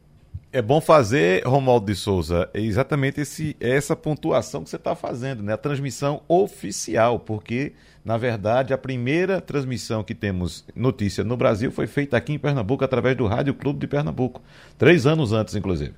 [0.54, 5.52] É bom fazer, Romualdo de Souza, exatamente esse, essa pontuação que você está fazendo, né?
[5.52, 7.72] A transmissão oficial, porque,
[8.04, 12.84] na verdade, a primeira transmissão que temos notícia no Brasil foi feita aqui em Pernambuco
[12.84, 14.40] através do Rádio Clube de Pernambuco.
[14.78, 15.92] Três anos antes, inclusive.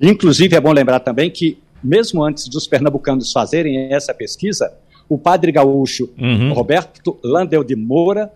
[0.00, 4.72] Inclusive, é bom lembrar também que, mesmo antes dos pernambucanos fazerem essa pesquisa,
[5.06, 6.54] o padre gaúcho uhum.
[6.54, 8.32] Roberto Landel de Moura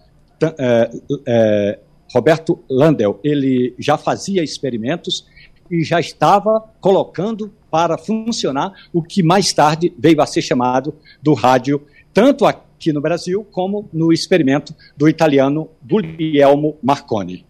[0.58, 0.90] é,
[1.26, 1.78] é,
[2.12, 5.26] Roberto Landel, ele já fazia experimentos
[5.70, 11.34] e já estava colocando para funcionar o que mais tarde veio a ser chamado do
[11.34, 11.82] rádio,
[12.14, 17.44] tanto aqui no Brasil como no experimento do italiano Guglielmo Marconi.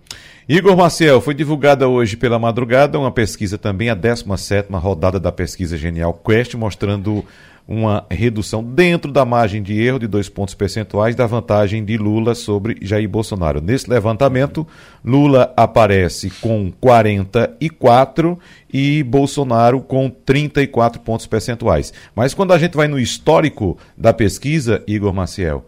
[0.48, 5.76] Igor Marcel, foi divulgada hoje pela madrugada uma pesquisa também, a 17ª rodada da pesquisa
[5.76, 7.24] Genial Quest, mostrando
[7.66, 12.32] uma redução dentro da margem de erro de dois pontos percentuais da vantagem de Lula
[12.36, 13.60] sobre Jair Bolsonaro.
[13.60, 14.64] Nesse levantamento,
[15.04, 18.38] Lula aparece com 44
[18.72, 21.92] e Bolsonaro com 34 pontos percentuais.
[22.14, 25.66] Mas quando a gente vai no histórico da pesquisa, Igor Maciel,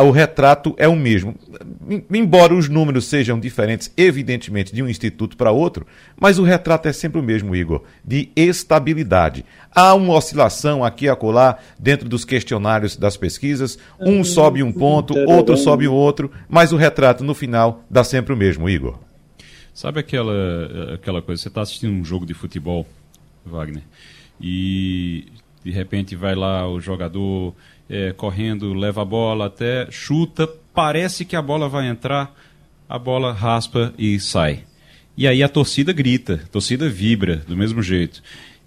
[0.00, 1.34] o retrato é o mesmo.
[2.10, 5.86] Embora os números sejam diferentes, evidentemente, de um instituto para outro,
[6.18, 9.44] mas o retrato é sempre o mesmo, Igor, de estabilidade.
[9.70, 15.14] Há uma oscilação aqui e acolá dentro dos questionários das pesquisas, um sobe um ponto,
[15.28, 18.98] outro sobe o outro, mas o retrato no final dá sempre o mesmo, Igor.
[19.74, 22.86] Sabe aquela, aquela coisa, você está assistindo um jogo de futebol,
[23.44, 23.82] Wagner,
[24.40, 25.26] e
[25.64, 27.54] de repente vai lá o jogador
[27.88, 32.34] é, correndo, leva a bola até, chuta, parece que a bola vai entrar,
[32.88, 34.64] a bola raspa e sai.
[35.16, 38.22] E aí a torcida grita, a torcida vibra do mesmo jeito.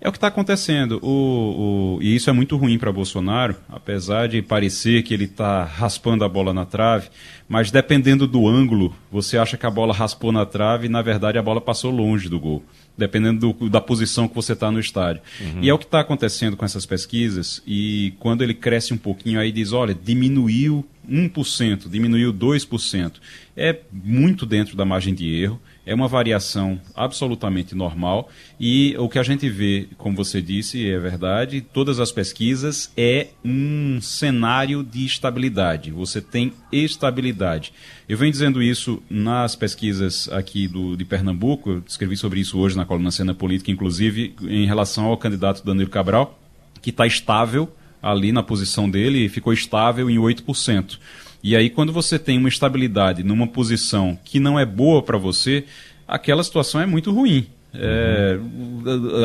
[0.06, 1.00] É o que está acontecendo.
[1.02, 5.63] O, o, e isso é muito ruim para Bolsonaro, apesar de parecer que ele está
[5.63, 7.10] raspando a bola na trave,
[7.50, 11.39] mas dependendo do ângulo, você acha que a bola raspou na trave e na verdade
[11.39, 12.63] a bola passou longe do gol
[12.96, 15.22] dependendo do, da posição que você está no estádio.
[15.41, 15.63] Uhum.
[15.63, 19.38] E é o que está acontecendo com essas pesquisas, e quando ele cresce um pouquinho,
[19.38, 23.13] aí diz, olha, diminuiu 1%, diminuiu 2%.
[23.58, 29.19] É muito dentro da margem de erro, é uma variação absolutamente normal e o que
[29.19, 35.06] a gente vê, como você disse, é verdade, todas as pesquisas é um cenário de
[35.06, 35.91] estabilidade.
[35.91, 37.71] Você tem estabilidade.
[38.10, 42.76] Eu venho dizendo isso nas pesquisas aqui do, de Pernambuco, eu escrevi sobre isso hoje
[42.76, 46.39] na coluna Cena Política, inclusive em relação ao candidato Danilo Cabral,
[46.82, 47.71] que está estável
[48.06, 51.00] ali na posição dele ficou estável em 8%.
[51.43, 55.65] E aí, quando você tem uma estabilidade numa posição que não é boa para você,
[56.08, 57.48] aquela situação é muito ruim.
[57.78, 58.39] É,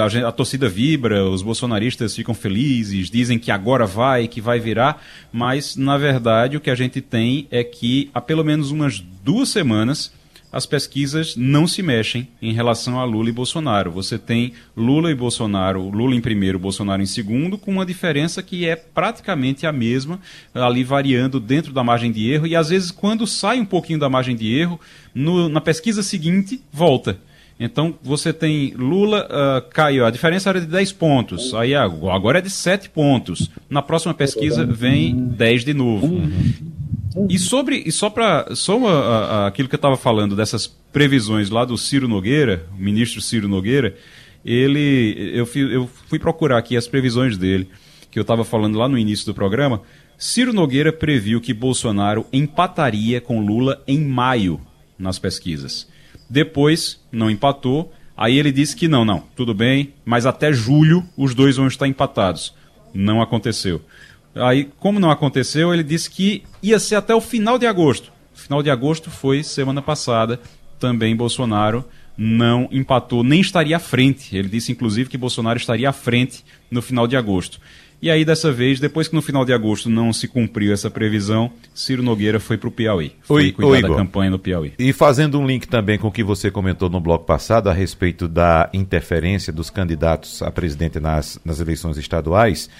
[0.01, 5.03] a, a, torcida vibra, os bolsonaristas ficam felizes, dizem que agora vai, que vai virar,
[5.33, 9.51] mas na verdade o que a gente tem é que há pelo menos umas duas
[9.51, 10.12] semanas
[10.53, 13.91] as pesquisas não se mexem em relação a Lula e Bolsonaro.
[13.93, 18.67] Você tem Lula e Bolsonaro, Lula em primeiro, Bolsonaro em segundo, com uma diferença que
[18.69, 20.21] é praticamente a mesma,
[20.53, 24.09] ali variando dentro da margem de erro, e às vezes, quando sai um pouquinho da
[24.09, 24.81] margem de erro,
[25.15, 27.19] no, na pesquisa seguinte, volta.
[27.61, 32.41] Então você tem Lula uh, caiu, a diferença era de 10 pontos, aí agora é
[32.41, 33.51] de 7 pontos.
[33.69, 36.07] Na próxima pesquisa vem 10 de novo.
[36.07, 36.80] Uhum.
[37.29, 41.51] E sobre e só para só uma, a, aquilo que eu estava falando dessas previsões
[41.51, 43.96] lá do Ciro Nogueira, o ministro Ciro Nogueira,
[44.44, 47.68] ele eu fui, eu fui procurar aqui as previsões dele
[48.11, 49.83] que eu estava falando lá no início do programa.
[50.18, 54.61] Ciro Nogueira previu que Bolsonaro empataria com Lula em maio
[54.99, 55.88] nas pesquisas.
[56.29, 57.92] Depois não empatou.
[58.16, 61.88] Aí ele disse que não, não, tudo bem, mas até julho os dois vão estar
[61.88, 62.55] empatados.
[62.92, 63.81] Não aconteceu.
[64.35, 68.12] Aí, como não aconteceu, ele disse que ia ser até o final de agosto.
[68.35, 70.40] Final de agosto foi semana passada.
[70.79, 71.85] Também Bolsonaro
[72.16, 74.37] não empatou, nem estaria à frente.
[74.37, 77.59] Ele disse, inclusive, que Bolsonaro estaria à frente no final de agosto.
[78.03, 81.53] E aí, dessa vez, depois que no final de agosto não se cumpriu essa previsão,
[81.75, 83.12] Ciro Nogueira foi para o Piauí.
[83.21, 84.73] Foi Oi, cuidar da campanha no Piauí.
[84.79, 88.27] E fazendo um link também com o que você comentou no bloco passado a respeito
[88.27, 92.71] da interferência dos candidatos a presidente nas, nas eleições estaduais.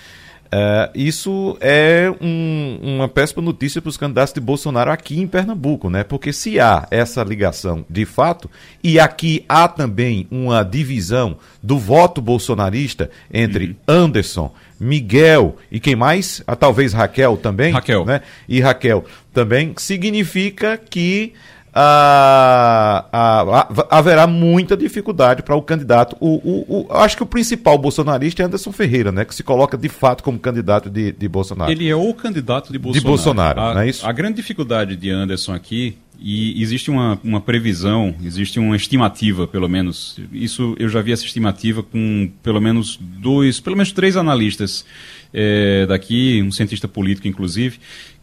[0.53, 5.89] Uh, isso é um, uma péssima notícia para os candidatos de Bolsonaro aqui em Pernambuco,
[5.89, 6.03] né?
[6.03, 8.51] Porque se há essa ligação de fato,
[8.83, 13.75] e aqui há também uma divisão do voto bolsonarista entre uhum.
[13.87, 16.43] Anderson, Miguel e quem mais?
[16.47, 17.73] Ah, talvez Raquel também.
[17.73, 18.05] Raquel.
[18.05, 18.21] Né?
[18.49, 21.33] E Raquel também, significa que
[21.73, 26.17] ah, ah, haverá muita dificuldade para o candidato.
[26.19, 29.25] O, o, o, acho que o principal bolsonarista é Anderson Ferreira, né?
[29.25, 31.71] Que se coloca de fato como candidato de, de Bolsonaro.
[31.71, 33.01] Ele é o candidato de Bolsonaro.
[33.01, 34.07] De Bolsonaro, a, não é isso?
[34.07, 39.69] A grande dificuldade de Anderson aqui, e existe uma, uma previsão, existe uma estimativa, pelo
[39.69, 40.21] menos.
[40.31, 44.85] Isso eu já vi essa estimativa com pelo menos dois, pelo menos três analistas
[45.33, 47.79] é, daqui, um cientista político, inclusive,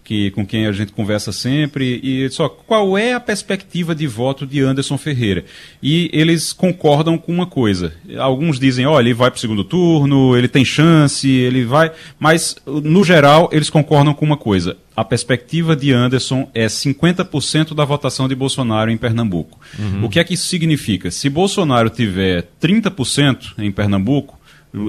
[0.07, 4.47] que, com quem a gente conversa sempre, e só qual é a perspectiva de voto
[4.47, 5.43] de Anderson Ferreira?
[5.83, 7.93] E eles concordam com uma coisa.
[8.17, 11.91] Alguns dizem, olha, ele vai para o segundo turno, ele tem chance, ele vai.
[12.17, 14.77] Mas, no geral, eles concordam com uma coisa.
[14.95, 19.59] A perspectiva de Anderson é 50% da votação de Bolsonaro em Pernambuco.
[19.77, 20.05] Uhum.
[20.05, 21.11] O que é que isso significa?
[21.11, 24.36] Se Bolsonaro tiver 30% em Pernambuco,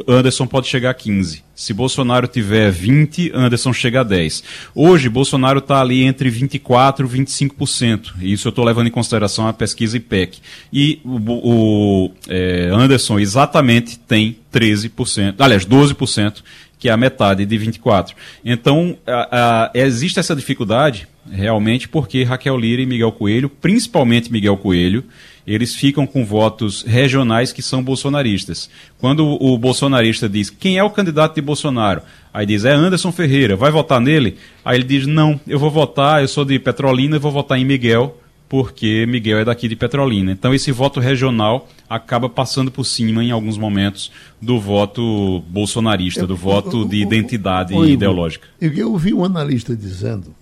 [0.06, 1.42] Anderson pode chegar a 15.
[1.54, 4.42] Se Bolsonaro tiver 20, Anderson chega a 10.
[4.74, 8.12] Hoje, Bolsonaro está ali entre 24% e 25%.
[8.20, 10.38] Isso eu estou levando em consideração a pesquisa IPEC.
[10.72, 16.42] E o, o é, Anderson exatamente tem 13%, aliás, 12%,
[16.78, 18.14] que é a metade de 24%.
[18.44, 24.56] Então, a, a, existe essa dificuldade, realmente, porque Raquel Lira e Miguel Coelho, principalmente Miguel
[24.56, 25.04] Coelho,
[25.54, 28.68] eles ficam com votos regionais que são bolsonaristas.
[28.98, 33.56] Quando o bolsonarista diz quem é o candidato de Bolsonaro, aí diz é Anderson Ferreira,
[33.56, 34.36] vai votar nele?
[34.64, 37.64] Aí ele diz não, eu vou votar, eu sou de Petrolina, eu vou votar em
[37.64, 40.32] Miguel, porque Miguel é daqui de Petrolina.
[40.32, 46.36] Então esse voto regional acaba passando por cima em alguns momentos do voto bolsonarista, do
[46.36, 48.46] voto de identidade ideológica.
[48.60, 50.34] Eu, eu ouvi um analista dizendo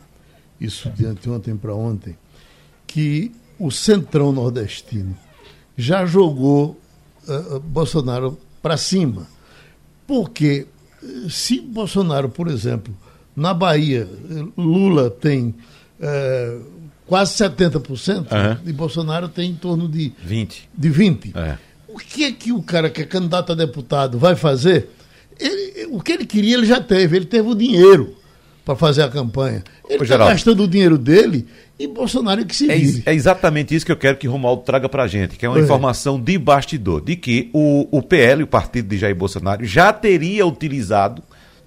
[0.61, 2.17] isso de ontem para ontem
[2.87, 5.17] que o centrão nordestino
[5.77, 6.79] já jogou
[7.29, 9.27] uh, Bolsonaro para cima.
[10.07, 10.67] Porque
[11.03, 12.97] eh, se Bolsonaro, por exemplo,
[13.35, 14.09] na Bahia,
[14.57, 15.55] Lula tem
[16.01, 16.65] uh,
[17.07, 18.59] quase 70% uhum.
[18.65, 20.69] e Bolsonaro tem em torno de 20.
[20.77, 21.33] De 20.
[21.37, 21.59] É.
[21.89, 24.91] O que é que o cara que é candidato a deputado vai fazer?
[25.39, 27.17] Ele, o que ele queria, ele já teve.
[27.17, 28.17] Ele teve o dinheiro
[28.67, 29.63] para fazer a campanha.
[29.89, 31.47] Ele está gastando o dinheiro dele
[31.79, 33.05] e Bolsonaro é que se vive.
[33.07, 35.49] É, é, exatamente isso que eu quero que Romualdo traga para a gente, que é
[35.49, 35.63] uma é.
[35.63, 40.45] informação de bastidor, de que o, o PL, o partido de Jair Bolsonaro, já teria
[40.45, 41.23] utilizado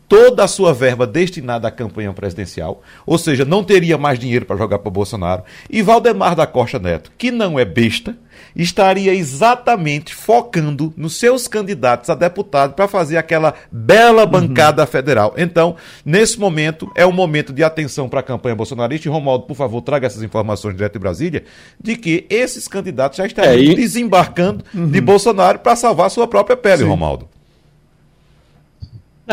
[0.10, 4.57] toda a sua verba destinada à campanha presidencial, ou seja, não teria mais dinheiro para
[4.57, 5.43] jogar para Bolsonaro.
[5.70, 8.18] E Valdemar da Costa Neto, que não é besta,
[8.55, 14.88] estaria exatamente focando nos seus candidatos a deputado para fazer aquela bela bancada uhum.
[14.88, 15.34] federal.
[15.38, 19.07] Então, nesse momento, é um momento de atenção para a campanha bolsonarista.
[19.07, 21.43] E, Romualdo, por favor, traga essas informações direto de Brasília,
[21.80, 23.76] de que esses candidatos já estariam é, e...
[23.76, 24.89] desembarcando uhum.
[24.89, 26.89] de Bolsonaro para salvar a sua própria pele, Sim.
[26.89, 27.28] Romualdo.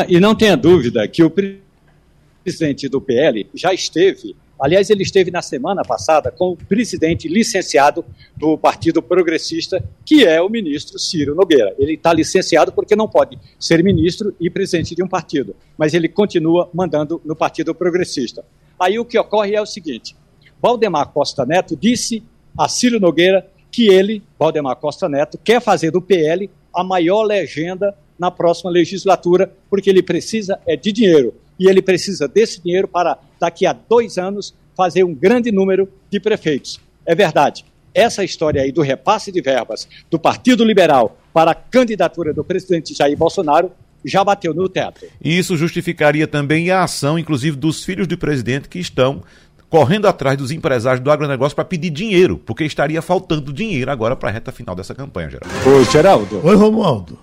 [0.08, 5.42] E não tenha dúvida que o presidente do PL já esteve Aliás, ele esteve na
[5.42, 11.74] semana passada com o presidente licenciado do Partido Progressista, que é o ministro Ciro Nogueira.
[11.78, 16.08] Ele está licenciado porque não pode ser ministro e presidente de um partido, mas ele
[16.08, 18.44] continua mandando no Partido Progressista.
[18.80, 20.16] Aí o que ocorre é o seguinte:
[20.60, 22.22] Valdemar Costa Neto disse
[22.56, 27.94] a Ciro Nogueira que ele, Valdemar Costa Neto, quer fazer do PL a maior legenda
[28.18, 33.18] na próxima legislatura, porque ele precisa é de dinheiro e ele precisa desse dinheiro para,
[33.40, 36.78] daqui a dois anos, fazer um grande número de prefeitos.
[37.04, 37.64] É verdade.
[37.94, 42.94] Essa história aí do repasse de verbas do Partido Liberal para a candidatura do presidente
[42.94, 43.70] Jair Bolsonaro
[44.04, 45.06] já bateu no teto.
[45.22, 49.22] E isso justificaria também a ação, inclusive, dos filhos do presidente que estão
[49.68, 54.28] correndo atrás dos empresários do agronegócio para pedir dinheiro, porque estaria faltando dinheiro agora para
[54.28, 55.70] a reta final dessa campanha, Geraldo.
[55.70, 56.40] Oi, Geraldo.
[56.46, 57.18] Oi, Romualdo.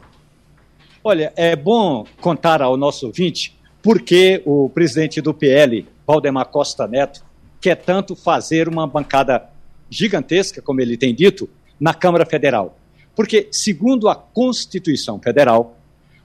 [1.05, 6.87] Olha, é bom contar ao nosso ouvinte por que o presidente do PL, Valdemar Costa
[6.87, 7.25] Neto,
[7.59, 9.49] quer tanto fazer uma bancada
[9.89, 12.77] gigantesca, como ele tem dito, na Câmara Federal.
[13.13, 15.75] Porque, segundo a Constituição Federal,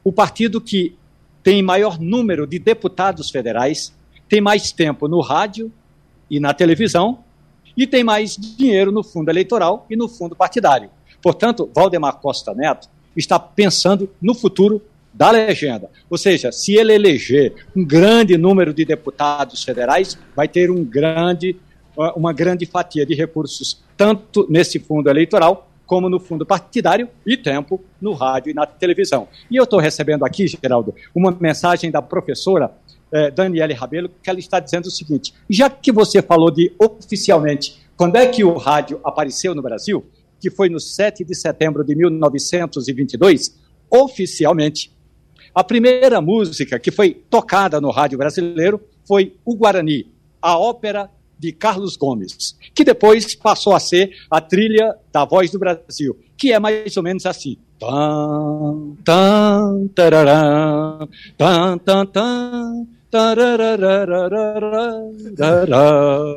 [0.05, 0.97] o partido que
[1.43, 3.93] tem maior número de deputados federais
[4.29, 5.72] tem mais tempo no rádio
[6.31, 7.24] e na televisão
[7.76, 10.89] e tem mais dinheiro no fundo eleitoral e no fundo partidário.
[11.20, 12.89] Portanto, Valdemar Costa Neto
[13.21, 15.91] está pensando no futuro da legenda.
[16.09, 21.57] Ou seja, se ele eleger um grande número de deputados federais, vai ter um grande,
[22.14, 27.83] uma grande fatia de recursos, tanto nesse fundo eleitoral, como no fundo partidário e tempo
[28.01, 29.27] no rádio e na televisão.
[29.51, 32.71] E eu estou recebendo aqui, Geraldo, uma mensagem da professora
[33.11, 37.79] eh, Daniele Rabelo, que ela está dizendo o seguinte: já que você falou de oficialmente,
[37.97, 40.05] quando é que o rádio apareceu no Brasil,
[40.41, 43.57] que foi no 7 de setembro de 1922,
[43.91, 44.93] oficialmente
[45.55, 50.07] a primeira música que foi tocada no rádio brasileiro foi o Guarani,
[50.41, 55.59] a ópera de Carlos Gomes, que depois passou a ser a trilha da Voz do
[55.59, 57.57] Brasil, que é mais ou menos assim.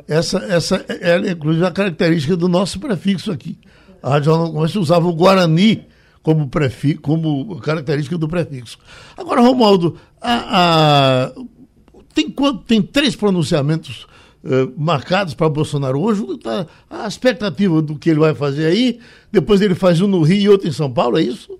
[0.07, 3.57] Essa, essa é, inclusive, a característica do nosso prefixo aqui.
[4.01, 5.85] A Rádio Jornal usava o Guarani
[6.23, 8.77] como, prefixo, como característica do prefixo.
[9.17, 11.31] Agora, Romualdo, a, a,
[12.13, 12.33] tem,
[12.65, 14.07] tem três pronunciamentos
[14.43, 16.25] uh, marcados para Bolsonaro hoje.
[16.39, 18.99] Tá, a expectativa do que ele vai fazer aí,
[19.31, 21.57] depois ele faz um no Rio e outro em São Paulo, é isso?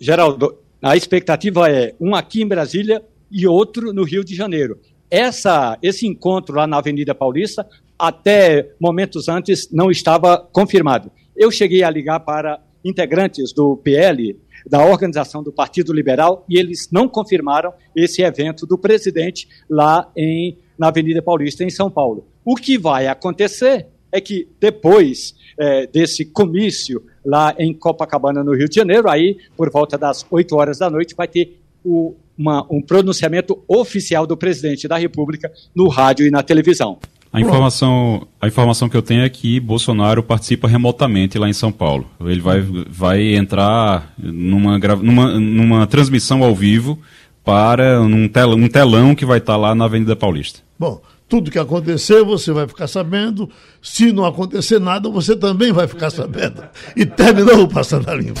[0.00, 4.78] Geraldo, a expectativa é um aqui em Brasília e outro no Rio de Janeiro.
[5.10, 7.66] Essa, esse encontro lá na Avenida Paulista,
[7.98, 11.10] até momentos antes, não estava confirmado.
[11.36, 16.88] Eu cheguei a ligar para integrantes do PL, da organização do Partido Liberal, e eles
[16.90, 22.26] não confirmaram esse evento do presidente lá em, na Avenida Paulista, em São Paulo.
[22.44, 28.68] O que vai acontecer é que depois é, desse comício lá em Copacabana, no Rio
[28.68, 32.80] de Janeiro, aí, por volta das 8 horas da noite, vai ter o, uma, um
[32.80, 36.98] pronunciamento oficial do presidente da República no rádio e na televisão.
[37.36, 41.70] A informação, a informação que eu tenho é que Bolsonaro participa remotamente lá em São
[41.70, 42.08] Paulo.
[42.18, 46.98] Ele vai, vai entrar numa, numa, numa transmissão ao vivo
[47.44, 50.60] para um telão, um telão que vai estar lá na Avenida Paulista.
[50.78, 53.50] Bom, tudo que acontecer você vai ficar sabendo.
[53.82, 56.62] Se não acontecer nada, você também vai ficar sabendo.
[56.96, 58.40] E terminou o Passando a Limpo.